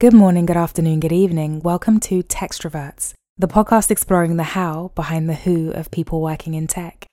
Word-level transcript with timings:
Good 0.00 0.12
morning, 0.12 0.44
good 0.44 0.56
afternoon, 0.56 0.98
good 0.98 1.12
evening. 1.12 1.60
Welcome 1.60 2.00
to 2.00 2.24
Techstroverts, 2.24 3.12
the 3.38 3.46
podcast 3.46 3.92
exploring 3.92 4.36
the 4.36 4.42
how 4.42 4.90
behind 4.96 5.30
the 5.30 5.34
who 5.34 5.70
of 5.70 5.92
people 5.92 6.20
working 6.20 6.54
in 6.54 6.66
tech. 6.66 7.06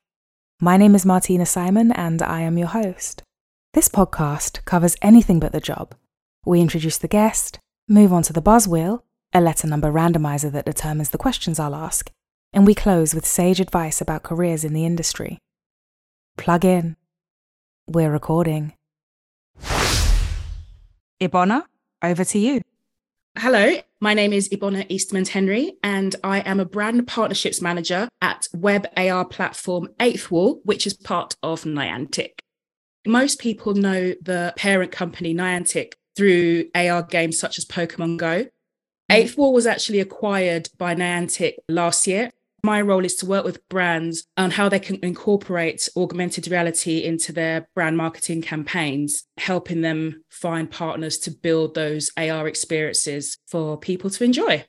My 0.59 0.77
name 0.77 0.95
is 0.95 1.05
Martina 1.05 1.45
Simon 1.45 1.91
and 1.91 2.23
I 2.23 2.41
am 2.41 2.57
your 2.57 2.69
host. 2.69 3.21
This 3.75 3.87
podcast 3.87 4.65
covers 4.65 4.97
anything 5.03 5.39
but 5.39 5.51
the 5.51 5.61
job. 5.61 5.93
We 6.43 6.59
introduce 6.59 6.97
the 6.97 7.07
guest, 7.07 7.59
move 7.87 8.11
on 8.11 8.23
to 8.23 8.33
the 8.33 8.41
buzz 8.41 8.67
wheel, 8.67 9.05
a 9.31 9.39
letter 9.39 9.67
number 9.67 9.91
randomizer 9.91 10.51
that 10.51 10.65
determines 10.65 11.11
the 11.11 11.19
questions 11.19 11.59
I'll 11.59 11.75
ask, 11.75 12.09
and 12.51 12.65
we 12.65 12.73
close 12.73 13.13
with 13.13 13.27
sage 13.27 13.59
advice 13.59 14.01
about 14.01 14.23
careers 14.23 14.63
in 14.63 14.73
the 14.73 14.87
industry. 14.87 15.37
Plug 16.35 16.65
in. 16.65 16.95
We're 17.87 18.11
recording. 18.11 18.73
Ebona, 21.21 21.65
over 22.01 22.23
to 22.25 22.39
you. 22.39 22.61
Hello, 23.37 23.77
my 24.01 24.13
name 24.13 24.33
is 24.33 24.49
Ebona 24.49 24.85
Eastmond-Henry, 24.89 25.77
and 25.83 26.15
I 26.23 26.39
am 26.41 26.59
a 26.59 26.65
brand 26.65 27.07
partnerships 27.07 27.61
manager 27.61 28.09
at 28.21 28.47
web 28.53 28.87
AR 28.97 29.23
platform 29.25 29.87
8th 29.99 30.29
Wall, 30.29 30.61
which 30.63 30.85
is 30.85 30.93
part 30.93 31.35
of 31.41 31.63
Niantic. 31.63 32.31
Most 33.07 33.39
people 33.39 33.73
know 33.73 34.13
the 34.21 34.53
parent 34.57 34.91
company 34.91 35.33
Niantic 35.33 35.93
through 36.15 36.65
AR 36.75 37.03
games 37.03 37.39
such 37.39 37.57
as 37.57 37.65
Pokemon 37.65 38.17
Go. 38.17 38.43
Mm-hmm. 38.43 39.15
8th 39.15 39.37
Wall 39.37 39.53
was 39.53 39.65
actually 39.65 40.01
acquired 40.01 40.69
by 40.77 40.93
Niantic 40.93 41.53
last 41.69 42.07
year 42.07 42.31
my 42.63 42.81
role 42.81 43.05
is 43.05 43.15
to 43.15 43.25
work 43.25 43.43
with 43.43 43.67
brands 43.69 44.25
on 44.37 44.51
how 44.51 44.69
they 44.69 44.79
can 44.79 44.99
incorporate 45.03 45.89
augmented 45.95 46.47
reality 46.47 47.03
into 47.03 47.31
their 47.31 47.67
brand 47.75 47.97
marketing 47.97 48.41
campaigns, 48.41 49.23
helping 49.37 49.81
them 49.81 50.23
find 50.29 50.69
partners 50.69 51.17
to 51.19 51.31
build 51.31 51.75
those 51.75 52.11
AR 52.17 52.47
experiences 52.47 53.37
for 53.47 53.77
people 53.77 54.09
to 54.09 54.23
enjoy. 54.23 54.65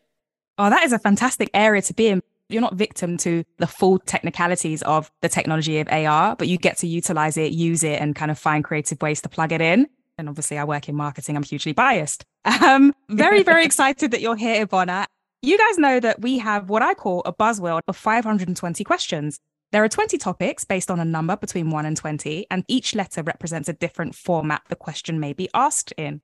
Oh, 0.59 0.71
that 0.71 0.85
is 0.85 0.93
a 0.93 0.99
fantastic 0.99 1.51
area 1.55 1.83
to 1.83 1.95
be 1.95 2.09
in. 2.09 2.23
You're 2.49 2.61
not 2.61 2.75
victim 2.75 3.17
to 3.19 3.45
the 3.59 3.67
full 3.67 3.99
technicalities 3.99 4.83
of 4.83 5.11
the 5.23 5.29
technology 5.29 5.81
of 5.81 5.89
AR, 5.91 6.37
but 6.37 6.49
you 6.49 6.59
get 6.59 6.79
to 6.79 6.87
utilize 6.87 7.37
it, 7.37 7.53
use 7.53 7.83
it, 7.83 8.01
and 8.01 8.15
kind 8.15 8.31
of 8.31 8.39
find 8.39 8.63
creative 8.63 9.01
ways 9.01 9.23
to 9.23 9.29
plug 9.29 9.53
it 9.53 9.63
in. 9.63 9.89
And 10.19 10.29
obviously, 10.29 10.59
I 10.59 10.65
work 10.65 10.89
in 10.89 10.95
marketing. 10.95 11.37
I'm 11.37 11.43
hugely 11.43 11.73
biased. 11.73 12.25
Um, 12.45 12.93
very, 13.09 13.45
very 13.45 13.65
excited 13.71 14.11
that 14.11 14.21
you're 14.21 14.35
here, 14.35 14.67
Ebona. 14.67 15.07
You 15.45 15.59
guys 15.59 15.77
know 15.77 15.99
that 15.99 16.21
we 16.21 16.39
have 16.39 16.71
what 16.71 16.83
I 16.83 16.95
call 16.95 17.23
a 17.25 17.33
buzz 17.33 17.61
wheel 17.61 17.81
of 17.89 17.97
520 17.97 18.85
questions. 18.85 19.41
There 19.73 19.83
are 19.83 19.89
20 19.89 20.17
topics 20.17 20.63
based 20.63 20.89
on 20.89 21.01
a 21.01 21.05
number 21.05 21.37
between 21.37 21.71
1 21.71 21.85
and 21.85 21.97
20, 21.97 22.47
and 22.49 22.65
each 22.69 22.95
letter 22.95 23.25
represents 23.25 23.69
a 23.69 23.73
different 23.73 24.15
format 24.15 24.63
the 24.69 24.77
question 24.77 25.19
may 25.19 25.33
be 25.33 25.49
asked 25.53 25.91
in. 25.97 26.21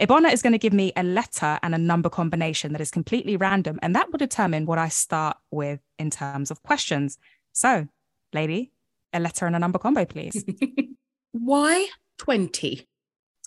Ebona 0.00 0.32
is 0.32 0.42
going 0.42 0.52
to 0.52 0.58
give 0.58 0.72
me 0.72 0.92
a 0.96 1.04
letter 1.04 1.60
and 1.62 1.76
a 1.76 1.78
number 1.78 2.10
combination 2.10 2.72
that 2.72 2.80
is 2.80 2.90
completely 2.90 3.36
random, 3.36 3.78
and 3.82 3.94
that 3.94 4.10
will 4.10 4.18
determine 4.18 4.66
what 4.66 4.78
I 4.78 4.88
start 4.88 5.36
with 5.52 5.78
in 5.96 6.10
terms 6.10 6.50
of 6.50 6.64
questions. 6.64 7.18
So, 7.52 7.86
lady, 8.32 8.72
a 9.12 9.20
letter 9.20 9.46
and 9.46 9.54
a 9.54 9.60
number 9.60 9.78
combo, 9.78 10.04
please. 10.06 10.44
Why 11.30 11.86
20? 12.18 12.84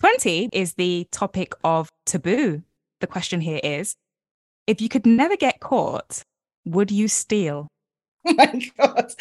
20 0.00 0.48
is 0.50 0.74
the 0.74 1.06
topic 1.12 1.52
of 1.62 1.90
taboo. 2.06 2.62
The 3.00 3.06
question 3.06 3.42
here 3.42 3.60
is 3.62 3.96
if 4.70 4.80
you 4.80 4.88
could 4.88 5.04
never 5.04 5.36
get 5.36 5.58
caught, 5.58 6.22
would 6.64 6.90
you 6.90 7.08
steal? 7.08 7.68
Oh 8.26 8.34
my 8.36 8.70
God. 8.78 9.12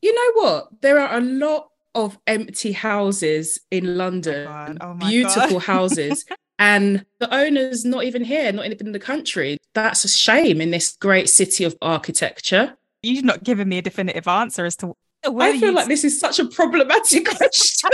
You 0.00 0.14
know 0.14 0.42
what? 0.42 0.68
There 0.80 1.00
are 1.00 1.18
a 1.18 1.20
lot 1.20 1.68
of 1.94 2.16
empty 2.28 2.70
houses 2.72 3.58
in 3.72 3.88
oh 3.88 3.92
London, 3.92 4.78
oh 4.80 4.86
oh 4.90 4.94
beautiful 4.94 5.58
houses. 5.58 6.24
and 6.58 7.04
the 7.18 7.34
owner's 7.34 7.84
not 7.84 8.04
even 8.04 8.22
here, 8.22 8.52
not 8.52 8.66
even 8.66 8.86
in 8.86 8.92
the 8.92 9.00
country. 9.00 9.58
That's 9.74 10.04
a 10.04 10.08
shame 10.08 10.60
in 10.60 10.70
this 10.70 10.96
great 10.96 11.28
city 11.28 11.64
of 11.64 11.76
architecture. 11.82 12.76
You've 13.02 13.24
not 13.24 13.42
given 13.42 13.68
me 13.68 13.78
a 13.78 13.82
definitive 13.82 14.28
answer 14.28 14.64
as 14.64 14.76
to 14.76 14.94
I 15.26 15.58
feel 15.58 15.72
like 15.72 15.88
this 15.88 16.04
is 16.04 16.20
such 16.20 16.38
a 16.38 16.44
problematic 16.46 17.26
question. 17.36 17.90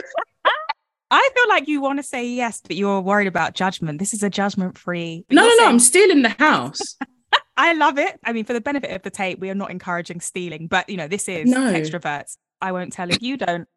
I 1.11 1.29
feel 1.35 1.49
like 1.49 1.67
you 1.67 1.81
want 1.81 1.99
to 1.99 2.03
say 2.03 2.27
yes, 2.27 2.61
but 2.61 2.77
you're 2.77 3.01
worried 3.01 3.27
about 3.27 3.55
judgment. 3.55 3.99
This 3.99 4.15
is 4.15 4.23
a 4.23 4.31
judgment 4.31 4.79
free. 4.79 5.25
No, 5.31 5.43
no, 5.43 5.49
saying... 5.49 5.59
no. 5.59 5.69
I'm 5.69 5.79
still 5.81 6.11
in 6.11 6.23
the 6.23 6.29
house. 6.29 6.97
I 7.57 7.75
love 7.75 7.99
it. 7.99 8.19
I 8.25 8.33
mean, 8.33 8.45
for 8.45 8.53
the 8.53 8.61
benefit 8.61 8.91
of 8.91 9.03
the 9.03 9.11
tape, 9.11 9.39
we 9.39 9.51
are 9.51 9.55
not 9.55 9.71
encouraging 9.71 10.21
stealing, 10.21 10.67
but 10.67 10.89
you 10.89 10.97
know, 10.97 11.09
this 11.09 11.29
is 11.29 11.51
no. 11.51 11.73
extroverts. 11.73 12.37
I 12.61 12.73
won't 12.73 12.93
tell 12.93 13.11
if 13.11 13.21
you 13.23 13.37
don't. 13.37 13.69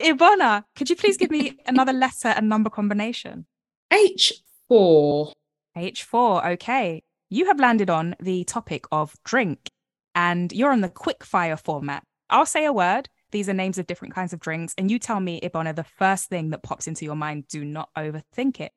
Ebona, 0.00 0.64
could 0.76 0.90
you 0.90 0.96
please 0.96 1.16
give 1.16 1.30
me 1.30 1.58
another 1.66 1.92
letter 1.92 2.28
and 2.28 2.48
number 2.48 2.70
combination? 2.70 3.46
H4. 3.92 5.32
H4. 5.76 6.52
Okay. 6.52 7.02
You 7.28 7.46
have 7.46 7.60
landed 7.60 7.90
on 7.90 8.16
the 8.20 8.44
topic 8.44 8.86
of 8.90 9.14
drink 9.24 9.70
and 10.14 10.52
you're 10.52 10.72
on 10.72 10.80
the 10.80 10.88
quick 10.88 11.22
fire 11.22 11.56
format. 11.56 12.02
I'll 12.28 12.46
say 12.46 12.64
a 12.64 12.72
word 12.72 13.08
these 13.30 13.48
are 13.48 13.54
names 13.54 13.78
of 13.78 13.86
different 13.86 14.14
kinds 14.14 14.32
of 14.32 14.40
drinks. 14.40 14.74
And 14.76 14.90
you 14.90 14.98
tell 14.98 15.20
me, 15.20 15.40
Ebona, 15.40 15.74
the 15.74 15.84
first 15.84 16.28
thing 16.28 16.50
that 16.50 16.62
pops 16.62 16.86
into 16.86 17.04
your 17.04 17.16
mind. 17.16 17.48
Do 17.48 17.64
not 17.64 17.88
overthink 17.96 18.60
it. 18.60 18.72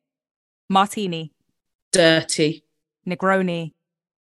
Martini. 0.70 1.32
Dirty. 1.92 2.64
Negroni. 3.08 3.74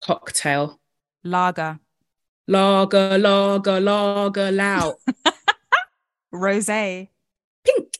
Cocktail. 0.02 0.80
Lager. 1.22 1.78
Lager, 2.46 3.18
lager, 3.18 3.80
lager, 3.80 4.50
loud. 4.52 4.94
Rosé. 6.34 7.08
Pink. 7.64 7.98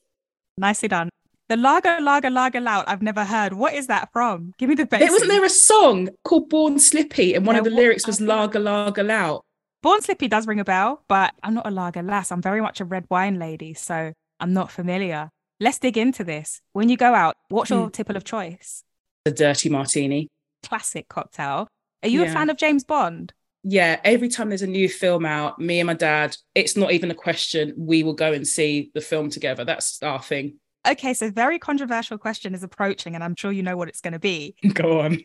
Nicely 0.59 0.89
done. 0.89 1.09
The 1.49 1.57
lager, 1.57 2.01
lager, 2.01 2.31
lager, 2.31 2.61
loud. 2.61 2.85
I've 2.87 3.03
never 3.03 3.25
heard. 3.25 3.53
What 3.53 3.75
is 3.75 3.87
that 3.89 4.11
from? 4.13 4.55
Give 4.59 4.69
me 4.69 4.75
the 4.75 4.87
basics. 4.87 5.07
There 5.07 5.13
wasn't 5.13 5.31
there 5.31 5.45
a 5.45 5.51
song 5.51 6.09
called 6.25 6.49
Born 6.49 6.79
Slippy, 6.79 7.35
and 7.35 7.47
one 7.47 7.57
of 7.57 7.65
the 7.65 7.71
lyrics 7.71 8.07
was 8.07 8.21
lager, 8.21 8.59
lager, 8.59 9.03
loud. 9.03 9.43
Born 9.85 10.01
Slippy 10.01 10.29
does 10.29 10.47
ring 10.47 10.61
a 10.61 10.65
bell, 10.65 11.05
but 11.09 11.35
I'm 11.43 11.53
not 11.53 11.67
a 11.67 11.71
lager 11.71 12.03
lass. 12.03 12.33
I'm 12.33 12.41
very 12.41 12.63
much 12.63 12.81
a 12.81 12.87
red 12.87 13.05
wine 13.11 13.39
lady, 13.39 13.75
so 13.75 14.15
I'm 14.41 14.55
not 14.55 14.71
familiar. 14.71 15.29
Let's 15.61 15.79
dig 15.79 15.99
into 15.99 16.25
this. 16.25 16.63
When 16.73 16.89
you 16.89 16.97
go 16.97 17.15
out, 17.15 17.35
what's 17.51 17.69
your 17.69 17.89
mm. 17.89 17.93
tipple 17.93 18.17
of 18.17 18.25
choice? 18.25 18.83
The 19.27 19.31
dirty 19.31 19.69
martini. 19.69 20.29
Classic 20.63 21.07
cocktail. 21.07 21.69
Are 22.03 22.09
you 22.09 22.23
yeah. 22.23 22.31
a 22.31 22.33
fan 22.33 22.49
of 22.49 22.57
James 22.57 22.83
Bond? 22.83 23.35
Yeah, 23.63 24.01
every 24.05 24.31
time 24.31 24.49
there's 24.49 24.63
a 24.63 24.67
new 24.67 24.89
film 24.89 25.27
out, 25.27 25.59
me 25.59 25.81
and 25.81 25.87
my 25.87 25.93
dad, 25.93 26.35
it's 26.55 26.79
not 26.79 26.93
even 26.93 27.11
a 27.11 27.15
question. 27.15 27.75
We 27.77 28.03
will 28.03 28.15
go 28.15 28.33
and 28.33 28.49
see 28.49 28.91
the 28.95 29.03
film 29.03 29.29
together. 29.29 29.67
That's 29.67 30.03
our 30.03 30.23
thing. 30.23 30.55
Okay, 30.89 31.13
so 31.13 31.31
very 31.31 31.59
controversial 31.59 32.17
question 32.17 32.55
is 32.55 32.63
approaching, 32.63 33.15
and 33.15 33.23
I'm 33.23 33.37
sure 33.37 33.53
you 33.53 33.63
know 33.63 33.77
what 33.77 33.89
it's 33.89 34.01
going 34.01 34.15
to 34.15 34.19
be. 34.19 34.55
Go 34.73 35.01
on. 35.01 35.19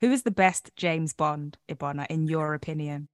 Who 0.00 0.12
is 0.12 0.22
the 0.22 0.30
best 0.30 0.70
James 0.76 1.14
Bond, 1.14 1.58
Ebona, 1.68 2.06
in 2.08 2.28
your 2.28 2.54
opinion? 2.54 3.08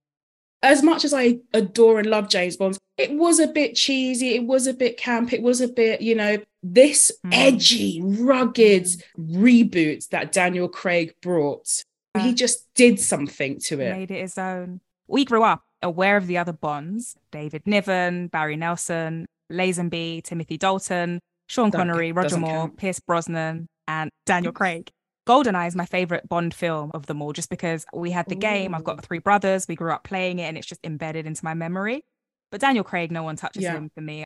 As 0.62 0.82
much 0.82 1.04
as 1.04 1.14
I 1.14 1.38
adore 1.52 1.98
and 1.98 2.08
love 2.08 2.28
James 2.28 2.56
Bond, 2.56 2.78
it 2.96 3.12
was 3.12 3.38
a 3.38 3.46
bit 3.46 3.74
cheesy. 3.74 4.34
It 4.34 4.44
was 4.44 4.66
a 4.66 4.74
bit 4.74 4.96
camp. 4.96 5.32
It 5.32 5.42
was 5.42 5.60
a 5.60 5.68
bit, 5.68 6.02
you 6.02 6.14
know, 6.14 6.38
this 6.62 7.10
mm. 7.24 7.30
edgy, 7.32 8.00
rugged 8.02 8.86
reboot 9.18 10.08
that 10.10 10.32
Daniel 10.32 10.68
Craig 10.68 11.14
brought. 11.22 11.84
Yeah. 12.14 12.22
He 12.22 12.34
just 12.34 12.66
did 12.74 13.00
something 13.00 13.58
to 13.66 13.80
it. 13.80 13.96
Made 13.96 14.10
it 14.10 14.20
his 14.20 14.36
own. 14.36 14.80
We 15.08 15.24
grew 15.24 15.42
up 15.42 15.62
aware 15.82 16.16
of 16.16 16.26
the 16.26 16.38
other 16.38 16.52
Bonds 16.52 17.16
David 17.32 17.62
Niven, 17.66 18.28
Barry 18.28 18.56
Nelson, 18.56 19.26
Lazenby, 19.50 20.22
Timothy 20.22 20.58
Dalton, 20.58 21.20
Sean 21.48 21.70
Connery, 21.70 22.12
Roger 22.12 22.36
Moore, 22.36 22.66
count. 22.66 22.76
Pierce 22.76 23.00
Brosnan, 23.00 23.66
and 23.88 24.10
Daniel 24.26 24.52
Craig. 24.52 24.90
Goldeneye 25.30 25.68
is 25.68 25.76
my 25.76 25.86
favorite 25.86 26.28
Bond 26.28 26.52
film 26.52 26.90
of 26.92 27.06
them 27.06 27.22
all, 27.22 27.32
just 27.32 27.50
because 27.50 27.86
we 27.94 28.10
had 28.10 28.26
the 28.28 28.34
Ooh. 28.34 28.40
game. 28.40 28.74
I've 28.74 28.82
got 28.82 29.04
three 29.04 29.20
brothers. 29.20 29.68
We 29.68 29.76
grew 29.76 29.92
up 29.92 30.02
playing 30.02 30.40
it, 30.40 30.42
and 30.42 30.58
it's 30.58 30.66
just 30.66 30.80
embedded 30.82 31.24
into 31.24 31.44
my 31.44 31.54
memory. 31.54 32.04
But 32.50 32.60
Daniel 32.60 32.82
Craig, 32.82 33.12
no 33.12 33.22
one 33.22 33.36
touches 33.36 33.62
yeah. 33.62 33.74
him 33.74 33.92
for 33.94 34.00
me. 34.00 34.24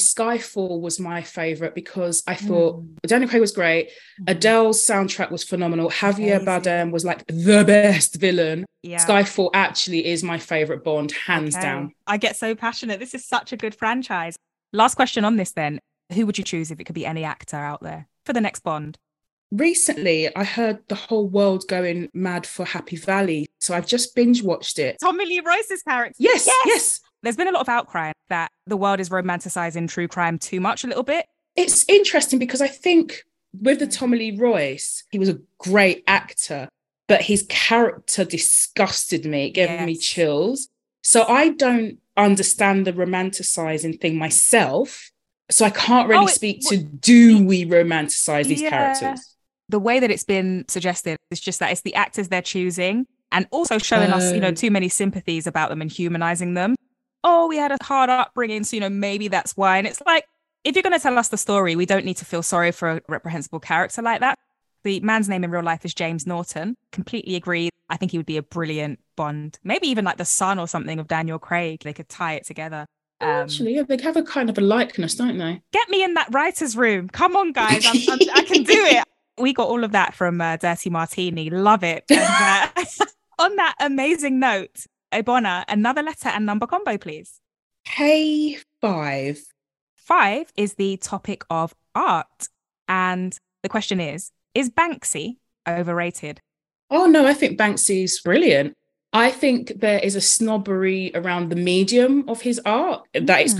Skyfall 0.00 0.80
was 0.80 0.98
my 0.98 1.20
favorite 1.20 1.74
because 1.74 2.22
I 2.26 2.36
thought 2.36 2.80
mm. 2.80 2.96
Daniel 3.06 3.28
Craig 3.28 3.42
was 3.42 3.52
great. 3.52 3.90
Mm. 4.22 4.30
Adele's 4.30 4.86
soundtrack 4.86 5.30
was 5.30 5.44
phenomenal. 5.44 5.90
Javier 5.90 6.40
Amazing. 6.40 6.46
Bardem 6.46 6.90
was 6.90 7.04
like 7.04 7.26
the 7.26 7.62
best 7.66 8.16
villain. 8.16 8.64
Yeah. 8.82 9.04
Skyfall 9.04 9.50
actually 9.52 10.06
is 10.06 10.22
my 10.22 10.38
favorite 10.38 10.84
Bond, 10.84 11.12
hands 11.12 11.54
okay. 11.54 11.64
down. 11.64 11.92
I 12.06 12.16
get 12.16 12.34
so 12.34 12.54
passionate. 12.54 12.98
This 12.98 13.14
is 13.14 13.26
such 13.26 13.52
a 13.52 13.58
good 13.58 13.74
franchise. 13.74 14.36
Last 14.72 14.94
question 14.94 15.26
on 15.26 15.36
this 15.36 15.52
then. 15.52 15.80
Who 16.14 16.24
would 16.24 16.38
you 16.38 16.44
choose 16.44 16.70
if 16.70 16.80
it 16.80 16.84
could 16.84 16.94
be 16.94 17.04
any 17.04 17.24
actor 17.24 17.58
out 17.58 17.82
there 17.82 18.08
for 18.24 18.32
the 18.32 18.40
next 18.40 18.60
Bond? 18.60 18.96
Recently 19.50 20.34
I 20.36 20.44
heard 20.44 20.78
the 20.88 20.94
whole 20.94 21.28
world 21.28 21.64
going 21.68 22.08
mad 22.14 22.46
for 22.46 22.64
Happy 22.64 22.96
Valley. 22.96 23.48
So 23.58 23.74
I've 23.74 23.86
just 23.86 24.14
binge 24.14 24.42
watched 24.42 24.78
it. 24.78 24.98
Tommy 25.02 25.26
Lee 25.26 25.40
Royce's 25.40 25.82
character. 25.82 26.16
Yes, 26.18 26.46
yes, 26.46 26.62
yes. 26.66 27.00
There's 27.22 27.36
been 27.36 27.48
a 27.48 27.52
lot 27.52 27.62
of 27.62 27.68
outcry 27.68 28.12
that 28.28 28.50
the 28.66 28.76
world 28.76 29.00
is 29.00 29.08
romanticizing 29.08 29.88
true 29.88 30.08
crime 30.08 30.38
too 30.38 30.60
much 30.60 30.84
a 30.84 30.86
little 30.86 31.02
bit. 31.02 31.26
It's 31.56 31.84
interesting 31.88 32.38
because 32.38 32.62
I 32.62 32.68
think 32.68 33.24
with 33.60 33.80
the 33.80 33.86
Tommy 33.86 34.18
Lee 34.18 34.38
Royce, 34.38 35.04
he 35.10 35.18
was 35.18 35.28
a 35.28 35.38
great 35.58 36.04
actor, 36.06 36.68
but 37.08 37.22
his 37.22 37.44
character 37.48 38.24
disgusted 38.24 39.26
me. 39.26 39.46
It 39.46 39.50
gave 39.50 39.68
yes. 39.68 39.86
me 39.86 39.96
chills. 39.96 40.68
So 41.02 41.24
I 41.24 41.50
don't 41.50 41.98
understand 42.16 42.86
the 42.86 42.92
romanticizing 42.92 44.00
thing 44.00 44.16
myself. 44.16 45.10
So 45.50 45.64
I 45.64 45.70
can't 45.70 46.06
oh, 46.06 46.10
really 46.10 46.24
oh, 46.24 46.28
it, 46.28 46.34
speak 46.34 46.60
to 46.68 46.76
do 46.76 47.44
we 47.44 47.64
romanticize 47.64 48.46
these 48.46 48.62
yeah. 48.62 48.70
characters? 48.70 49.29
The 49.70 49.78
way 49.80 50.00
that 50.00 50.10
it's 50.10 50.24
been 50.24 50.64
suggested 50.68 51.16
is 51.30 51.40
just 51.40 51.60
that 51.60 51.70
it's 51.72 51.80
the 51.82 51.94
actors 51.94 52.28
they're 52.28 52.42
choosing 52.42 53.06
and 53.32 53.46
also 53.50 53.78
showing 53.78 54.10
us, 54.10 54.32
you 54.32 54.40
know, 54.40 54.48
Oh. 54.48 54.52
too 54.54 54.70
many 54.70 54.88
sympathies 54.88 55.46
about 55.46 55.70
them 55.70 55.80
and 55.80 55.90
humanizing 55.90 56.54
them. 56.54 56.74
Oh, 57.22 57.46
we 57.46 57.56
had 57.56 57.70
a 57.70 57.76
hard 57.82 58.10
upbringing, 58.10 58.64
so 58.64 58.76
you 58.76 58.80
know, 58.80 58.88
maybe 58.90 59.28
that's 59.28 59.56
why. 59.56 59.78
And 59.78 59.86
it's 59.86 60.02
like, 60.06 60.24
if 60.64 60.74
you're 60.74 60.82
going 60.82 60.94
to 60.94 60.98
tell 61.02 61.16
us 61.18 61.28
the 61.28 61.36
story, 61.36 61.76
we 61.76 61.86
don't 61.86 62.04
need 62.04 62.16
to 62.18 62.24
feel 62.24 62.42
sorry 62.42 62.72
for 62.72 62.90
a 62.90 63.00
reprehensible 63.08 63.60
character 63.60 64.02
like 64.02 64.20
that. 64.20 64.38
The 64.82 65.00
man's 65.00 65.28
name 65.28 65.44
in 65.44 65.50
real 65.50 65.62
life 65.62 65.84
is 65.84 65.92
James 65.94 66.26
Norton. 66.26 66.74
Completely 66.92 67.36
agree. 67.36 67.68
I 67.90 67.96
think 67.96 68.12
he 68.12 68.18
would 68.18 68.26
be 68.26 68.36
a 68.38 68.42
brilliant 68.42 68.98
Bond. 69.16 69.58
Maybe 69.62 69.88
even 69.88 70.04
like 70.06 70.16
the 70.16 70.24
son 70.24 70.58
or 70.58 70.66
something 70.66 70.98
of 70.98 71.06
Daniel 71.08 71.38
Craig. 71.38 71.82
They 71.84 71.92
could 71.92 72.08
tie 72.08 72.34
it 72.34 72.46
together. 72.46 72.86
Um, 73.20 73.28
Actually, 73.28 73.74
yeah, 73.74 73.82
they 73.82 73.98
have 74.02 74.16
a 74.16 74.22
kind 74.22 74.48
of 74.48 74.56
a 74.56 74.62
likeness, 74.62 75.14
don't 75.14 75.36
they? 75.36 75.60
get 75.72 75.90
me 75.90 76.02
in 76.02 76.14
that 76.14 76.28
writer's 76.32 76.74
room. 76.74 77.08
Come 77.10 77.36
on, 77.36 77.52
guys. 77.52 77.84
I'm, 77.86 77.98
I'm, 78.08 78.18
I 78.34 78.42
can 78.44 78.62
do 78.62 78.72
it. 78.86 79.04
We 79.40 79.52
got 79.52 79.68
all 79.68 79.84
of 79.84 79.92
that 79.92 80.14
from 80.14 80.40
uh, 80.40 80.56
Dirty 80.56 80.90
Martini. 80.90 81.50
Love 81.50 81.82
it. 81.82 82.04
And, 82.10 82.20
uh, 82.76 82.84
on 83.38 83.56
that 83.56 83.74
amazing 83.80 84.38
note, 84.38 84.86
Ebona, 85.12 85.64
another 85.68 86.02
letter 86.02 86.28
and 86.28 86.46
number 86.46 86.66
combo, 86.66 86.98
please. 86.98 87.40
K5. 87.86 89.38
Five 89.94 90.52
is 90.56 90.74
the 90.74 90.96
topic 90.98 91.44
of 91.50 91.74
art. 91.94 92.48
And 92.88 93.36
the 93.62 93.68
question 93.68 94.00
is 94.00 94.32
Is 94.54 94.70
Banksy 94.70 95.36
overrated? 95.68 96.40
Oh, 96.90 97.06
no, 97.06 97.26
I 97.26 97.34
think 97.34 97.58
Banksy's 97.58 98.20
brilliant. 98.20 98.74
I 99.12 99.30
think 99.30 99.80
there 99.80 99.98
is 99.98 100.14
a 100.14 100.20
snobbery 100.20 101.10
around 101.14 101.48
the 101.48 101.56
medium 101.56 102.28
of 102.28 102.42
his 102.42 102.60
art, 102.64 103.06
that 103.12 103.44
is 103.44 103.54
Mm. 103.54 103.58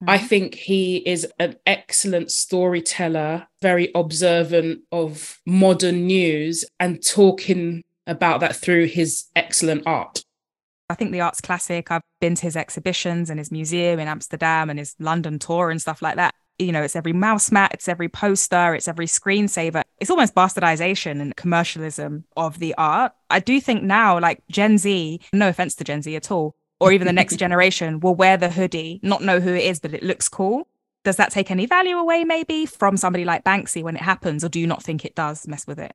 Graffiti. 0.00 0.12
I 0.12 0.18
mm-hmm. 0.18 0.26
think 0.28 0.54
he 0.54 0.96
is 0.98 1.26
an 1.38 1.56
excellent 1.66 2.30
storyteller, 2.30 3.46
very 3.62 3.90
observant 3.94 4.80
of 4.92 5.38
modern 5.46 6.06
news 6.06 6.64
and 6.78 7.04
talking 7.04 7.82
about 8.06 8.40
that 8.40 8.56
through 8.56 8.86
his 8.86 9.26
excellent 9.34 9.82
art. 9.86 10.22
I 10.88 10.94
think 10.94 11.10
the 11.10 11.20
art's 11.20 11.40
classic. 11.40 11.90
I've 11.90 12.02
been 12.20 12.36
to 12.36 12.42
his 12.42 12.56
exhibitions 12.56 13.28
and 13.28 13.38
his 13.38 13.50
museum 13.50 13.98
in 13.98 14.06
Amsterdam 14.06 14.70
and 14.70 14.78
his 14.78 14.94
London 15.00 15.38
tour 15.38 15.70
and 15.70 15.80
stuff 15.80 16.00
like 16.00 16.16
that. 16.16 16.34
You 16.58 16.72
know, 16.72 16.82
it's 16.82 16.96
every 16.96 17.12
mouse 17.12 17.52
mat, 17.52 17.72
it's 17.74 17.88
every 17.88 18.08
poster, 18.08 18.74
it's 18.74 18.88
every 18.88 19.06
screensaver. 19.06 19.82
It's 20.00 20.10
almost 20.10 20.34
bastardization 20.34 21.20
and 21.20 21.36
commercialism 21.36 22.24
of 22.36 22.60
the 22.60 22.74
art. 22.78 23.12
I 23.28 23.40
do 23.40 23.60
think 23.60 23.82
now, 23.82 24.18
like 24.18 24.42
Gen 24.50 24.78
Z, 24.78 25.20
no 25.32 25.48
offense 25.48 25.74
to 25.76 25.84
Gen 25.84 26.02
Z 26.02 26.14
at 26.16 26.30
all, 26.30 26.54
or 26.80 26.92
even 26.92 27.06
the 27.06 27.12
next 27.12 27.36
generation 27.44 28.00
will 28.00 28.14
wear 28.14 28.36
the 28.36 28.50
hoodie, 28.50 29.00
not 29.02 29.22
know 29.22 29.40
who 29.40 29.54
it 29.54 29.64
is, 29.64 29.80
but 29.80 29.94
it 29.94 30.02
looks 30.02 30.28
cool. 30.28 30.68
Does 31.04 31.16
that 31.16 31.30
take 31.30 31.50
any 31.50 31.66
value 31.66 31.96
away, 31.96 32.24
maybe, 32.24 32.66
from 32.66 32.96
somebody 32.96 33.24
like 33.24 33.44
Banksy 33.44 33.82
when 33.82 33.94
it 33.96 34.02
happens, 34.02 34.44
or 34.44 34.48
do 34.48 34.58
you 34.58 34.66
not 34.66 34.82
think 34.82 35.04
it 35.04 35.14
does 35.14 35.46
mess 35.46 35.66
with 35.66 35.78
it? 35.78 35.94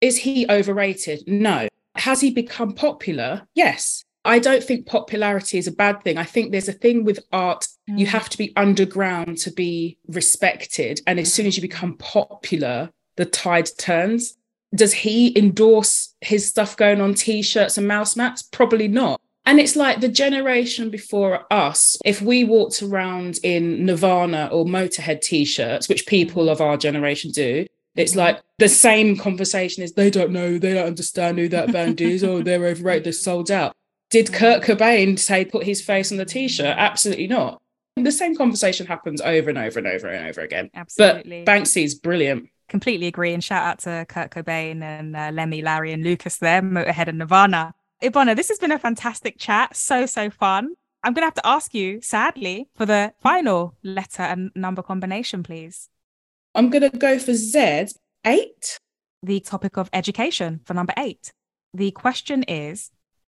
Is 0.00 0.18
he 0.18 0.46
overrated? 0.48 1.24
No. 1.26 1.68
Has 1.96 2.20
he 2.20 2.30
become 2.30 2.72
popular? 2.72 3.46
Yes. 3.54 4.04
I 4.24 4.38
don't 4.38 4.62
think 4.64 4.86
popularity 4.86 5.58
is 5.58 5.66
a 5.66 5.72
bad 5.72 6.02
thing. 6.02 6.16
I 6.18 6.24
think 6.24 6.50
there's 6.50 6.68
a 6.68 6.72
thing 6.72 7.04
with 7.04 7.18
art, 7.32 7.66
you 7.86 8.06
Mm. 8.06 8.10
have 8.10 8.28
to 8.30 8.38
be 8.38 8.52
underground 8.56 9.38
to 9.38 9.50
be 9.50 9.98
respected. 10.06 11.00
And 11.06 11.18
as 11.20 11.32
soon 11.32 11.46
as 11.46 11.56
you 11.56 11.60
become 11.60 11.96
popular, 11.98 12.90
the 13.16 13.26
tide 13.26 13.68
turns. 13.78 14.36
Does 14.74 14.92
he 14.92 15.36
endorse 15.38 16.14
his 16.20 16.48
stuff 16.48 16.76
going 16.76 17.00
on 17.00 17.14
t 17.14 17.42
shirts 17.42 17.76
and 17.78 17.86
mouse 17.86 18.16
mats? 18.16 18.42
Probably 18.42 18.88
not. 18.88 19.20
And 19.46 19.60
it's 19.60 19.76
like 19.76 20.00
the 20.00 20.08
generation 20.08 20.88
before 20.90 21.44
us, 21.52 21.98
if 22.04 22.22
we 22.22 22.44
walked 22.44 22.82
around 22.82 23.38
in 23.42 23.84
Nirvana 23.84 24.48
or 24.50 24.64
Motorhead 24.64 25.20
t 25.20 25.44
shirts, 25.44 25.88
which 25.88 26.06
people 26.06 26.48
of 26.48 26.60
our 26.60 26.76
generation 26.76 27.30
do, 27.30 27.66
it's 27.94 28.16
like 28.16 28.40
the 28.58 28.68
same 28.68 29.16
conversation 29.16 29.82
is 29.82 29.92
they 29.92 30.10
don't 30.10 30.32
know, 30.32 30.58
they 30.58 30.74
don't 30.74 30.86
understand 30.86 31.38
who 31.38 31.48
that 31.48 31.72
band 31.72 32.00
is, 32.00 32.24
oh, 32.24 32.42
they're 32.42 32.64
overrated, 32.66 33.04
they're 33.04 33.12
sold 33.12 33.50
out. 33.50 33.76
Did 34.10 34.32
Kurt 34.32 34.62
Cobain 34.62 35.18
say 35.18 35.44
put 35.44 35.64
his 35.64 35.82
face 35.82 36.10
on 36.10 36.18
the 36.18 36.24
t 36.24 36.48
shirt? 36.48 36.74
Absolutely 36.78 37.26
not. 37.26 37.60
The 37.96 38.10
same 38.12 38.34
conversation 38.34 38.86
happens 38.86 39.20
over 39.20 39.50
and 39.50 39.58
over 39.58 39.78
and 39.78 39.86
over 39.86 40.08
and 40.08 40.26
over 40.28 40.40
again. 40.40 40.70
Absolutely. 40.74 41.44
But 41.44 41.52
Banksy's 41.52 41.94
brilliant. 41.94 42.48
completely 42.68 43.06
agree. 43.06 43.32
And 43.32 43.44
shout 43.44 43.62
out 43.62 43.78
to 43.80 44.06
Kurt 44.08 44.30
Cobain 44.30 44.82
and 44.82 45.14
uh, 45.14 45.30
Lemmy, 45.32 45.62
Larry, 45.62 45.92
and 45.92 46.02
Lucas 46.02 46.38
there, 46.38 46.62
Motorhead 46.62 47.08
and 47.08 47.18
Nirvana. 47.18 47.74
Ebona, 48.02 48.36
this 48.36 48.48
has 48.48 48.58
been 48.58 48.72
a 48.72 48.78
fantastic 48.78 49.38
chat. 49.38 49.76
So, 49.76 50.06
so 50.06 50.30
fun. 50.30 50.74
I'm 51.02 51.12
going 51.12 51.22
to 51.22 51.26
have 51.26 51.34
to 51.34 51.46
ask 51.46 51.74
you, 51.74 52.00
sadly, 52.00 52.68
for 52.74 52.86
the 52.86 53.12
final 53.20 53.76
letter 53.82 54.22
and 54.22 54.50
number 54.54 54.82
combination, 54.82 55.42
please. 55.42 55.90
I'm 56.54 56.70
going 56.70 56.88
to 56.90 56.96
go 56.96 57.18
for 57.18 57.34
Z, 57.34 57.88
eight. 58.24 58.78
The 59.22 59.40
topic 59.40 59.76
of 59.76 59.90
education 59.92 60.60
for 60.64 60.74
number 60.74 60.94
eight. 60.96 61.32
The 61.72 61.90
question 61.90 62.42
is 62.44 62.90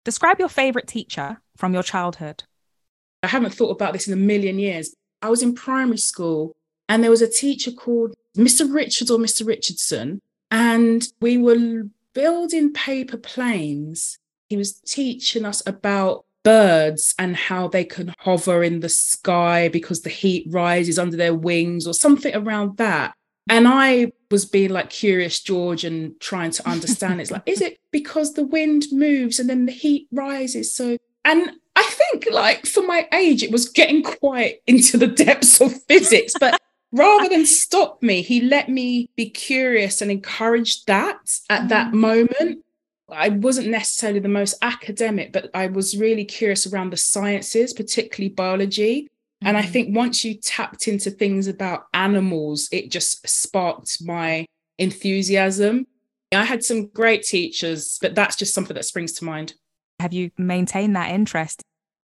Describe 0.05 0.39
your 0.39 0.49
favorite 0.49 0.87
teacher 0.87 1.41
from 1.57 1.73
your 1.73 1.83
childhood. 1.83 2.43
I 3.21 3.27
haven't 3.27 3.53
thought 3.53 3.71
about 3.71 3.93
this 3.93 4.07
in 4.07 4.13
a 4.13 4.17
million 4.17 4.57
years. 4.57 4.95
I 5.21 5.29
was 5.29 5.43
in 5.43 5.53
primary 5.53 5.97
school 5.97 6.55
and 6.87 7.03
there 7.03 7.11
was 7.11 7.21
a 7.21 7.29
teacher 7.29 7.71
called 7.71 8.15
Mr. 8.37 8.73
Richards 8.73 9.11
or 9.11 9.19
Mr. 9.19 9.45
Richardson, 9.45 10.21
and 10.49 11.03
we 11.19 11.37
were 11.37 11.83
building 12.13 12.73
paper 12.73 13.17
planes. 13.17 14.17
He 14.49 14.57
was 14.57 14.73
teaching 14.73 15.45
us 15.45 15.61
about 15.65 16.25
birds 16.43 17.13
and 17.19 17.35
how 17.35 17.67
they 17.67 17.83
can 17.83 18.13
hover 18.19 18.63
in 18.63 18.79
the 18.79 18.89
sky 18.89 19.67
because 19.67 20.01
the 20.01 20.09
heat 20.09 20.47
rises 20.49 20.97
under 20.97 21.17
their 21.17 21.35
wings 21.35 21.85
or 21.85 21.93
something 21.93 22.35
around 22.35 22.77
that. 22.77 23.13
And 23.49 23.67
I 23.67 24.11
was 24.29 24.45
being 24.45 24.69
like 24.69 24.89
curious 24.89 25.41
George 25.41 25.83
and 25.83 26.19
trying 26.19 26.51
to 26.51 26.69
understand. 26.69 27.19
It's 27.19 27.31
like, 27.31 27.43
is 27.47 27.61
it 27.61 27.79
because 27.91 28.33
the 28.33 28.43
wind 28.43 28.85
moves 28.91 29.39
and 29.39 29.49
then 29.49 29.65
the 29.65 29.71
heat 29.71 30.07
rises? 30.11 30.73
So, 30.73 30.97
and 31.25 31.51
I 31.75 31.83
think 31.83 32.27
like 32.31 32.65
for 32.65 32.85
my 32.85 33.07
age, 33.11 33.41
it 33.41 33.51
was 33.51 33.67
getting 33.67 34.03
quite 34.03 34.59
into 34.67 34.97
the 34.97 35.07
depths 35.07 35.59
of 35.61 35.81
physics, 35.83 36.33
but 36.39 36.59
rather 36.91 37.27
than 37.29 37.45
stop 37.45 38.03
me, 38.03 38.21
he 38.21 38.41
let 38.41 38.69
me 38.69 39.09
be 39.15 39.29
curious 39.29 40.01
and 40.01 40.11
encourage 40.11 40.85
that 40.85 41.17
at 41.49 41.69
that 41.69 41.91
mm. 41.91 41.95
moment. 41.95 42.63
I 43.11 43.29
wasn't 43.29 43.67
necessarily 43.67 44.19
the 44.19 44.29
most 44.29 44.55
academic, 44.61 45.31
but 45.31 45.49
I 45.53 45.67
was 45.67 45.97
really 45.97 46.25
curious 46.25 46.65
around 46.67 46.91
the 46.91 46.97
sciences, 46.97 47.73
particularly 47.73 48.33
biology. 48.33 49.07
And 49.41 49.57
I 49.57 49.63
Mhm. 49.63 49.69
think 49.69 49.95
once 49.95 50.25
you 50.25 50.33
tapped 50.35 50.87
into 50.87 51.09
things 51.11 51.47
about 51.47 51.85
animals, 51.93 52.67
it 52.71 52.91
just 52.91 53.27
sparked 53.27 53.97
my 54.03 54.45
enthusiasm. 54.77 55.87
I 56.33 56.43
had 56.43 56.63
some 56.63 56.87
great 56.87 57.23
teachers, 57.23 57.97
but 58.01 58.15
that's 58.15 58.35
just 58.35 58.53
something 58.53 58.75
that 58.75 58.85
springs 58.85 59.13
to 59.13 59.25
mind. 59.25 59.53
Have 59.99 60.13
you 60.13 60.31
maintained 60.37 60.95
that 60.95 61.11
interest? 61.11 61.61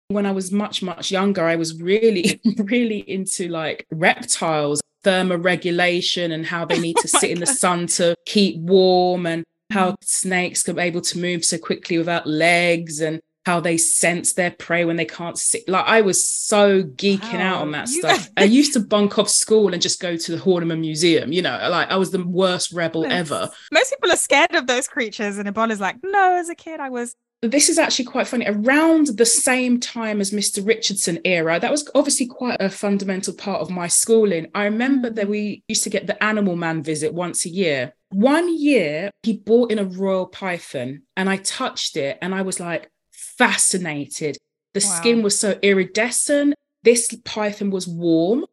When 0.09 0.25
I 0.25 0.33
was 0.33 0.53
much, 0.53 0.83
much 0.83 1.11
younger, 1.11 1.45
I 1.45 1.57
was 1.57 1.81
really, 1.81 2.41
really 2.59 2.99
into 3.11 3.49
like 3.49 3.87
reptiles, 3.91 4.81
thermoregulation, 5.05 6.33
and 6.33 6.47
how 6.47 6.65
they 6.65 6.79
need 6.79 6.99
to 6.99 7.09
Oh 7.15 7.19
sit 7.21 7.31
in 7.31 7.41
the 7.41 7.47
sun 7.47 7.87
to 7.99 8.15
keep 8.25 8.57
warm, 8.59 9.27
and 9.27 9.45
how 9.71 9.93
mm-hmm. 9.93 10.03
snakes 10.03 10.63
can 10.63 10.77
be 10.77 10.83
able 10.83 11.01
to 11.03 11.19
move 11.19 11.45
so 11.45 11.59
quickly 11.59 11.99
without 11.99 12.27
legs, 12.27 13.01
and 13.01 13.21
how 13.47 13.61
they 13.61 13.77
sense 13.77 14.33
their 14.33 14.51
prey 14.51 14.85
when 14.85 14.97
they 14.97 15.05
can't 15.05 15.39
see. 15.39 15.63
Like 15.69 15.85
I 15.87 16.01
was 16.01 16.25
so 16.25 16.83
geeking 16.83 17.41
out 17.41 17.63
on 17.63 17.71
that 17.71 17.89
You- 17.89 18.01
stuff. 18.01 18.29
I 18.37 18.43
used 18.43 18.73
to 18.73 18.81
bunk 18.81 19.19
off 19.19 19.29
school 19.29 19.73
and 19.73 19.81
just 19.81 20.01
go 20.01 20.17
to 20.17 20.33
the 20.33 20.43
Horniman 20.43 20.81
Museum. 20.81 21.33
You 21.33 21.43
know, 21.43 21.57
like 21.71 21.89
I 21.89 21.97
was 21.97 22.11
the 22.11 22.25
worst 22.25 22.73
rebel 22.73 23.07
ever. 23.07 23.49
Most 23.71 23.91
people 23.91 24.13
are 24.13 24.17
scared 24.17 24.57
of 24.57 24.67
those 24.67 24.89
creatures, 24.89 25.39
and 25.39 25.49
Ebona's 25.49 25.81
like, 25.81 25.97
no, 26.03 26.37
as 26.37 26.49
a 26.49 26.57
kid, 26.57 26.81
I 26.81 26.91
was. 26.91 27.15
This 27.43 27.69
is 27.69 27.79
actually 27.79 28.07
quite 28.07 28.27
funny. 28.27 28.47
Around 28.47 29.09
the 29.19 29.27
same 29.27 29.79
time 29.79 30.21
as 30.21 30.31
Mr. 30.31 30.67
Richardson 30.67 31.19
era, 31.25 31.61
that 31.61 31.71
was 31.71 31.89
obviously 31.95 32.27
quite 32.27 32.57
a 32.61 32.71
fundamental 32.71 33.35
part 33.35 33.61
of 33.61 33.71
my 33.71 33.89
schooling. 33.89 34.47
I 34.55 34.65
remember 34.65 35.11
that 35.11 35.29
we 35.29 35.63
used 35.69 35.85
to 35.85 35.91
get 35.91 36.07
the 36.07 36.23
Animal 36.23 36.57
Man 36.57 36.83
visit 36.83 37.13
once 37.13 37.45
a 37.45 37.51
year. 37.51 37.93
One 38.11 38.57
year, 38.57 39.11
he 39.23 39.35
brought 39.37 39.71
in 39.71 39.79
a 39.79 39.85
royal 39.85 40.27
python, 40.27 41.03
and 41.17 41.29
I 41.29 41.37
touched 41.37 41.97
it, 41.97 42.19
and 42.23 42.35
I 42.35 42.43
was 42.43 42.59
like 42.61 42.91
fascinated. 43.13 44.37
The 44.75 44.81
Wow. 44.81 44.97
skin 44.99 45.23
was 45.23 45.39
so 45.39 45.59
iridescent. 45.63 46.55
This 46.83 47.15
python 47.25 47.71
was 47.71 47.87
warm, 47.89 48.45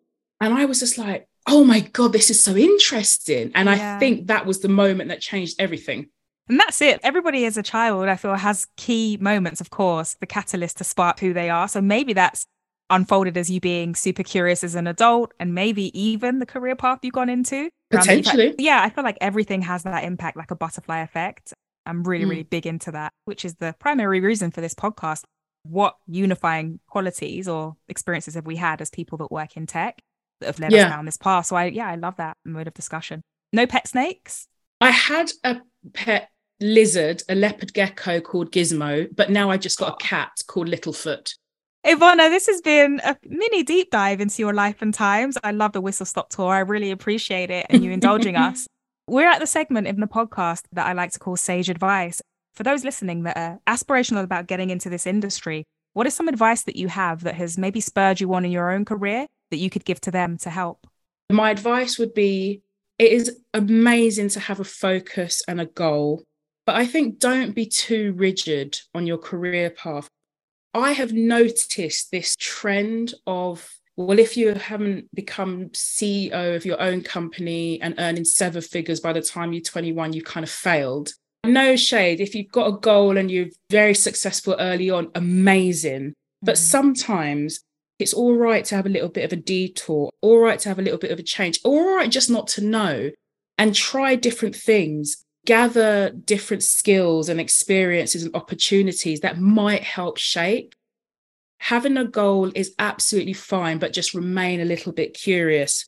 and 0.41 0.53
I 0.53 0.65
was 0.65 0.79
just 0.79 0.97
like, 0.97 1.27
"Oh 1.47 1.63
my 1.63 1.81
god, 1.81 2.13
this 2.13 2.29
is 2.29 2.41
so 2.43 2.55
interesting!" 2.55 3.51
And 3.55 3.67
Yeah. 3.69 3.95
I 3.95 3.99
think 3.99 4.27
that 4.27 4.45
was 4.45 4.59
the 4.59 4.69
moment 4.69 5.09
that 5.09 5.21
changed 5.21 5.55
everything. 5.59 6.07
And 6.49 6.59
that's 6.59 6.81
it. 6.81 6.99
Everybody 7.03 7.45
as 7.45 7.57
a 7.57 7.63
child, 7.63 8.07
I 8.07 8.15
feel, 8.15 8.35
has 8.35 8.67
key 8.75 9.17
moments, 9.21 9.61
of 9.61 9.69
course, 9.69 10.15
the 10.19 10.25
catalyst 10.25 10.77
to 10.77 10.83
spark 10.83 11.19
who 11.19 11.33
they 11.33 11.49
are. 11.49 11.67
So 11.67 11.81
maybe 11.81 12.13
that's 12.13 12.45
unfolded 12.89 13.37
as 13.37 13.49
you 13.49 13.59
being 13.61 13.95
super 13.95 14.23
curious 14.23 14.63
as 14.63 14.75
an 14.75 14.85
adult 14.87 15.33
and 15.39 15.55
maybe 15.55 15.97
even 15.99 16.39
the 16.39 16.45
career 16.45 16.75
path 16.75 16.99
you've 17.01 17.13
gone 17.13 17.29
into. 17.29 17.69
Potentially. 17.91 18.55
Yeah, 18.59 18.81
I 18.83 18.89
feel 18.89 19.03
like 19.03 19.17
everything 19.21 19.61
has 19.61 19.83
that 19.83 20.03
impact, 20.03 20.35
like 20.35 20.51
a 20.51 20.55
butterfly 20.55 20.99
effect. 20.99 21.53
I'm 21.85 22.03
really, 22.03 22.25
Mm. 22.25 22.29
really 22.29 22.43
big 22.43 22.65
into 22.67 22.91
that, 22.91 23.11
which 23.25 23.45
is 23.45 23.55
the 23.55 23.73
primary 23.79 24.19
reason 24.19 24.51
for 24.51 24.61
this 24.61 24.73
podcast. 24.73 25.23
What 25.63 25.95
unifying 26.07 26.79
qualities 26.87 27.47
or 27.47 27.77
experiences 27.87 28.35
have 28.35 28.45
we 28.45 28.57
had 28.57 28.81
as 28.81 28.89
people 28.89 29.17
that 29.19 29.31
work 29.31 29.55
in 29.55 29.65
tech 29.65 29.99
that 30.41 30.47
have 30.47 30.59
led 30.59 30.73
Yeah. 30.73 30.85
us 30.85 30.91
down 30.91 31.05
this 31.05 31.17
path? 31.17 31.45
So 31.45 31.55
I, 31.55 31.65
yeah, 31.65 31.87
I 31.87 31.95
love 31.95 32.17
that 32.17 32.35
mode 32.43 32.67
of 32.67 32.73
discussion. 32.73 33.21
No 33.53 33.65
pet 33.65 33.87
snakes? 33.87 34.47
I 34.81 34.89
had 34.91 35.31
a 35.45 35.61
pet 35.93 36.29
lizard, 36.63 37.21
a 37.29 37.35
leopard 37.35 37.73
gecko 37.73 38.21
called 38.21 38.51
Gizmo, 38.51 39.07
but 39.15 39.29
now 39.29 39.51
I 39.51 39.57
just 39.57 39.77
got 39.77 39.89
a 39.89 39.93
oh. 39.93 39.97
cat 39.97 40.31
called 40.47 40.67
Littlefoot. 40.67 41.35
Ebona, 41.85 42.29
this 42.29 42.47
has 42.47 42.61
been 42.61 43.01
a 43.03 43.17
mini 43.27 43.61
deep 43.61 43.91
dive 43.91 44.21
into 44.21 44.41
your 44.41 44.53
life 44.53 44.81
and 44.81 44.93
times. 44.93 45.37
I 45.43 45.51
love 45.51 45.73
the 45.73 45.81
whistle 45.81 46.05
stop 46.05 46.29
tour. 46.29 46.53
I 46.53 46.59
really 46.59 46.91
appreciate 46.91 47.51
it 47.51 47.65
and 47.69 47.83
you 47.83 47.91
indulging 47.91 48.37
us. 48.37 48.67
We're 49.07 49.27
at 49.27 49.41
the 49.41 49.47
segment 49.47 49.87
in 49.87 49.99
the 49.99 50.07
podcast 50.07 50.61
that 50.71 50.87
I 50.87 50.93
like 50.93 51.11
to 51.11 51.19
call 51.19 51.35
Sage 51.35 51.69
Advice. 51.69 52.21
For 52.53 52.63
those 52.63 52.85
listening 52.85 53.23
that 53.23 53.35
are 53.35 53.59
aspirational 53.67 54.23
about 54.23 54.47
getting 54.47 54.69
into 54.69 54.89
this 54.89 55.05
industry, 55.05 55.65
what 55.91 56.07
is 56.07 56.13
some 56.13 56.29
advice 56.29 56.63
that 56.63 56.77
you 56.77 56.87
have 56.87 57.23
that 57.23 57.35
has 57.35 57.57
maybe 57.57 57.81
spurred 57.81 58.21
you 58.21 58.33
on 58.33 58.45
in 58.45 58.51
your 58.51 58.71
own 58.71 58.85
career 58.85 59.27
that 59.51 59.57
you 59.57 59.69
could 59.69 59.83
give 59.83 59.99
to 60.01 60.11
them 60.11 60.37
to 60.37 60.49
help? 60.49 60.87
My 61.29 61.51
advice 61.51 61.99
would 61.99 62.13
be 62.13 62.61
it 62.97 63.11
is 63.11 63.39
amazing 63.53 64.29
to 64.29 64.39
have 64.39 64.61
a 64.61 64.63
focus 64.63 65.43
and 65.49 65.59
a 65.59 65.65
goal, 65.65 66.23
but 66.65 66.75
I 66.75 66.85
think 66.85 67.19
don't 67.19 67.53
be 67.53 67.65
too 67.65 68.13
rigid 68.15 68.79
on 68.93 69.07
your 69.07 69.17
career 69.17 69.69
path. 69.69 70.09
I 70.73 70.93
have 70.93 71.13
noticed 71.13 72.11
this 72.11 72.35
trend 72.39 73.13
of 73.27 73.69
well, 73.95 74.17
if 74.17 74.35
you 74.35 74.55
haven't 74.55 75.13
become 75.13 75.69
CEO 75.69 76.55
of 76.55 76.65
your 76.65 76.81
own 76.81 77.03
company 77.03 77.79
and 77.79 77.93
earning 77.99 78.25
seven 78.25 78.61
figures 78.61 78.99
by 78.99 79.13
the 79.13 79.21
time 79.21 79.53
you're 79.53 79.61
21, 79.61 80.13
you've 80.13 80.25
kind 80.25 80.43
of 80.43 80.49
failed. 80.49 81.13
No 81.45 81.75
shade. 81.75 82.19
If 82.19 82.33
you've 82.33 82.51
got 82.51 82.67
a 82.67 82.79
goal 82.79 83.17
and 83.17 83.29
you're 83.29 83.49
very 83.69 83.93
successful 83.93 84.55
early 84.59 84.89
on, 84.89 85.11
amazing. 85.13 86.13
But 86.41 86.55
mm-hmm. 86.55 86.63
sometimes 86.63 87.59
it's 87.99 88.13
all 88.13 88.35
right 88.35 88.65
to 88.65 88.75
have 88.75 88.87
a 88.87 88.89
little 88.89 89.09
bit 89.09 89.25
of 89.25 89.33
a 89.33 89.41
detour, 89.41 90.09
all 90.21 90.39
right 90.39 90.57
to 90.59 90.69
have 90.69 90.79
a 90.79 90.81
little 90.81 90.97
bit 90.97 91.11
of 91.11 91.19
a 91.19 91.23
change, 91.23 91.59
all 91.63 91.95
right 91.95 92.09
just 92.09 92.31
not 92.31 92.47
to 92.47 92.61
know 92.61 93.11
and 93.57 93.75
try 93.75 94.15
different 94.15 94.55
things, 94.55 95.23
gather 95.45 96.09
different 96.09 96.63
skills 96.63 97.29
and 97.29 97.39
experiences 97.39 98.23
and 98.23 98.35
opportunities 98.35 99.21
that 99.21 99.39
might 99.39 99.83
help 99.83 100.17
shape. 100.17 100.75
Having 101.59 101.97
a 101.97 102.05
goal 102.05 102.51
is 102.55 102.73
absolutely 102.79 103.33
fine, 103.33 103.77
but 103.77 103.93
just 103.93 104.13
remain 104.13 104.61
a 104.61 104.65
little 104.65 104.91
bit 104.91 105.13
curious. 105.13 105.85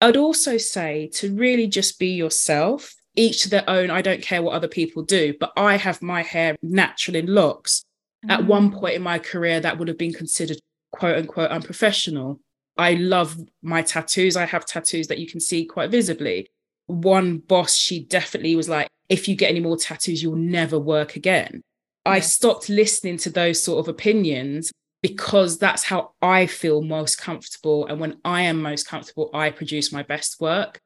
I'd 0.00 0.16
also 0.16 0.56
say 0.58 1.08
to 1.14 1.34
really 1.34 1.66
just 1.66 1.98
be 1.98 2.08
yourself, 2.08 2.94
each 3.16 3.42
to 3.42 3.50
their 3.50 3.68
own. 3.68 3.90
I 3.90 4.00
don't 4.00 4.22
care 4.22 4.42
what 4.42 4.54
other 4.54 4.68
people 4.68 5.02
do, 5.02 5.34
but 5.38 5.52
I 5.56 5.76
have 5.76 6.00
my 6.02 6.22
hair 6.22 6.56
natural 6.62 7.16
in 7.16 7.26
locks. 7.26 7.84
Mm-hmm. 8.24 8.30
At 8.30 8.46
one 8.46 8.70
point 8.72 8.94
in 8.94 9.02
my 9.02 9.18
career, 9.18 9.60
that 9.60 9.78
would 9.78 9.88
have 9.88 9.98
been 9.98 10.12
considered 10.12 10.58
quote 10.92 11.16
unquote 11.16 11.50
unprofessional. 11.50 12.40
I 12.76 12.94
love 12.94 13.36
my 13.60 13.82
tattoos. 13.82 14.36
I 14.36 14.46
have 14.46 14.66
tattoos 14.66 15.08
that 15.08 15.18
you 15.18 15.26
can 15.26 15.40
see 15.40 15.64
quite 15.64 15.90
visibly. 15.90 16.48
One 16.88 17.38
boss, 17.38 17.76
she 17.76 18.04
definitely 18.04 18.56
was 18.56 18.68
like, 18.68 18.88
if 19.08 19.28
you 19.28 19.36
get 19.36 19.50
any 19.50 19.60
more 19.60 19.76
tattoos, 19.76 20.22
you'll 20.22 20.36
never 20.36 20.78
work 20.78 21.16
again. 21.16 21.62
I 22.04 22.20
stopped 22.20 22.68
listening 22.68 23.18
to 23.18 23.30
those 23.30 23.62
sort 23.62 23.78
of 23.80 23.88
opinions 23.88 24.72
because 25.02 25.58
that's 25.58 25.84
how 25.84 26.12
I 26.20 26.46
feel 26.46 26.82
most 26.82 27.16
comfortable. 27.16 27.86
And 27.86 28.00
when 28.00 28.18
I 28.24 28.42
am 28.42 28.60
most 28.62 28.88
comfortable, 28.88 29.30
I 29.32 29.50
produce 29.50 29.92
my 29.92 30.02
best 30.02 30.40
work. 30.40 30.80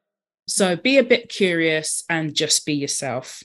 So 0.47 0.75
be 0.75 0.97
a 0.97 1.03
bit 1.03 1.29
curious 1.29 2.03
and 2.09 2.35
just 2.35 2.65
be 2.65 2.73
yourself. 2.73 3.43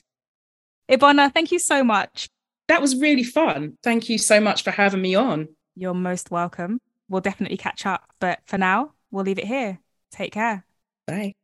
Ebona, 0.89 1.33
thank 1.33 1.51
you 1.51 1.59
so 1.59 1.83
much. 1.83 2.29
That 2.67 2.81
was 2.81 2.97
really 2.97 3.23
fun. 3.23 3.77
Thank 3.83 4.09
you 4.09 4.17
so 4.17 4.39
much 4.39 4.63
for 4.63 4.71
having 4.71 5.01
me 5.01 5.15
on. 5.15 5.47
You're 5.75 5.93
most 5.93 6.29
welcome. 6.29 6.79
We'll 7.07 7.21
definitely 7.21 7.57
catch 7.57 7.85
up. 7.85 8.03
But 8.19 8.39
for 8.45 8.57
now, 8.57 8.93
we'll 9.11 9.23
leave 9.23 9.39
it 9.39 9.45
here. 9.45 9.79
Take 10.11 10.33
care. 10.33 10.65
Bye. 11.07 11.38